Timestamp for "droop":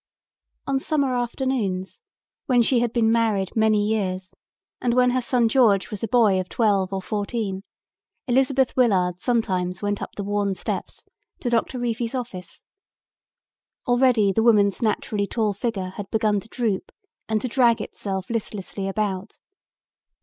16.49-16.91